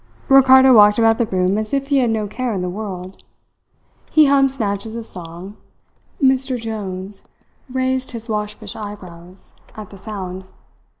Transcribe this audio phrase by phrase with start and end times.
[0.29, 3.23] Ricardo walked about the room as if he had no care in the world.
[4.09, 5.57] He hummed snatches of song.
[6.19, 6.57] Mr.
[6.59, 7.21] Jones
[7.71, 10.45] raised his waspish eyebrows, at the sound.